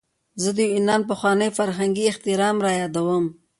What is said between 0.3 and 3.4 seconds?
زه د یونان پخوانی فرهنګي احترام رایادوم.